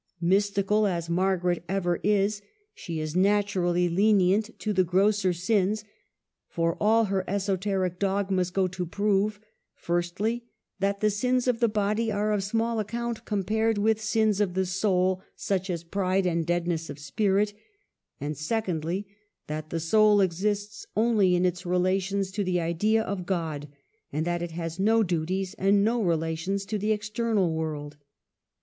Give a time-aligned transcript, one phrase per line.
[0.19, 2.41] Mystical as Margaret ever is,
[2.73, 5.83] she is naturally lenient to the grosser sins;
[6.47, 9.39] for all her esoteric dogmas go to prove—
[9.75, 10.45] firstly,
[10.79, 14.55] that the sins of the body are of small ac count compared with sins of
[14.55, 17.53] the soul, such as pride and deadness of spirit;
[18.19, 19.05] and secondly,
[19.45, 23.67] that the soul exists only in its relations to the idea of God,
[24.11, 27.97] and that it has no duties and no relations to the external world.